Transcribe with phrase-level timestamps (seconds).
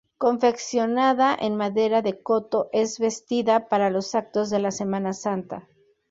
[0.17, 5.67] Confeccionada en madera de koto es vestida para los actos de la Semana Santa.